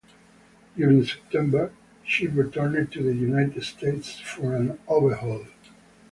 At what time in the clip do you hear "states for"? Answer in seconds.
3.63-4.55